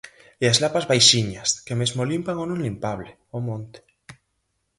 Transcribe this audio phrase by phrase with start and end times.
[0.43, 3.79] E as lapas baixiñas, que mesmo limpan o non limpable, o monte.